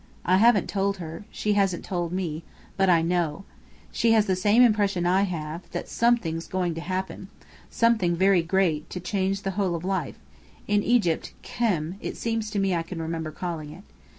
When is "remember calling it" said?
12.99-13.83